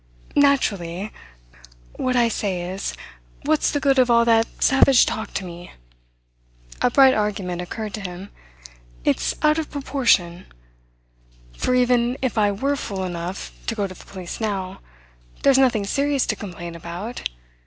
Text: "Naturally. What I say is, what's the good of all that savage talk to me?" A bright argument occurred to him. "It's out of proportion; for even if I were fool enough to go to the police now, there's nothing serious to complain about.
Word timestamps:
"Naturally. 0.35 1.11
What 1.93 2.15
I 2.15 2.27
say 2.27 2.63
is, 2.71 2.95
what's 3.43 3.69
the 3.69 3.79
good 3.79 3.99
of 3.99 4.09
all 4.09 4.25
that 4.25 4.47
savage 4.59 5.05
talk 5.05 5.31
to 5.35 5.45
me?" 5.45 5.73
A 6.81 6.89
bright 6.89 7.13
argument 7.13 7.61
occurred 7.61 7.93
to 7.93 8.01
him. 8.01 8.31
"It's 9.05 9.35
out 9.43 9.59
of 9.59 9.69
proportion; 9.69 10.47
for 11.55 11.75
even 11.75 12.17
if 12.19 12.35
I 12.35 12.51
were 12.51 12.75
fool 12.75 13.03
enough 13.03 13.51
to 13.67 13.75
go 13.75 13.85
to 13.85 13.93
the 13.93 14.05
police 14.05 14.41
now, 14.41 14.81
there's 15.43 15.59
nothing 15.59 15.85
serious 15.85 16.25
to 16.25 16.35
complain 16.35 16.73
about. 16.73 17.29